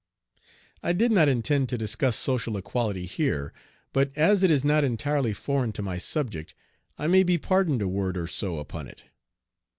I 0.81 0.93
did 0.93 1.11
not 1.11 1.29
intend 1.29 1.69
to 1.69 1.77
discuss 1.77 2.15
social 2.17 2.57
equality 2.57 3.05
here, 3.05 3.53
but 3.93 4.09
as 4.15 4.41
it 4.41 4.49
is 4.49 4.65
not 4.65 4.83
entirely 4.83 5.31
foreign 5.31 5.73
to 5.73 5.83
my 5.83 5.99
subject 5.99 6.55
I 6.97 7.05
may 7.05 7.21
be 7.21 7.37
pardoned 7.37 7.83
a 7.83 7.87
word 7.87 8.17
or 8.17 8.25
so 8.25 8.57
upon 8.57 8.87
it. 8.87 9.03